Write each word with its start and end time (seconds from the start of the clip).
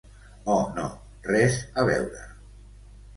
Oh, 0.53 0.61
no, 0.77 0.85
res 1.31 1.57
a 1.83 1.83
veure! 1.91 2.25